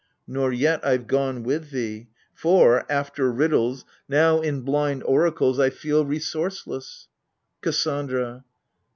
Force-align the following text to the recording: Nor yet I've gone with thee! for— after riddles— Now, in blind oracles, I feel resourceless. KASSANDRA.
Nor 0.25 0.51
yet 0.51 0.83
I've 0.83 1.05
gone 1.05 1.43
with 1.43 1.69
thee! 1.69 2.07
for— 2.33 2.85
after 2.91 3.31
riddles— 3.31 3.85
Now, 4.09 4.39
in 4.41 4.61
blind 4.61 5.03
oracles, 5.03 5.59
I 5.59 5.69
feel 5.69 6.05
resourceless. 6.05 7.07
KASSANDRA. 7.61 8.43